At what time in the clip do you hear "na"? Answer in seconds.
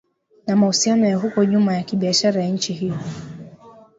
0.47-0.55, 2.41-2.47